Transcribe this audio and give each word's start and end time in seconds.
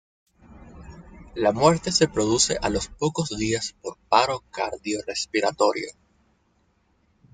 La 1.35 1.51
muerte 1.51 1.91
se 1.91 2.07
produce 2.07 2.57
a 2.59 2.69
los 2.71 2.87
pocos 2.87 3.29
días 3.37 3.75
por 3.83 3.99
paro 4.09 4.39
cardiorrespiratorio. 4.49 5.89